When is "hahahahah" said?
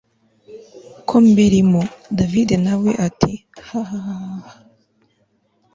3.67-4.53